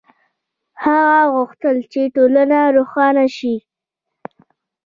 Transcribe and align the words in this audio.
هغه 0.83 1.21
غوښتل 1.33 1.77
چې 1.91 2.01
ټولنه 2.15 2.59
روښانه 2.77 3.25
شي. 3.37 3.55